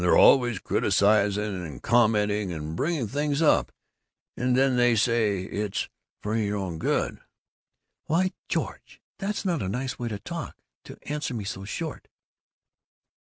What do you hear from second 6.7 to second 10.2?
good'!" "Why, George, that's not a nice way to